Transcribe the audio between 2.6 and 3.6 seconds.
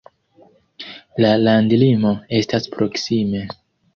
proksime.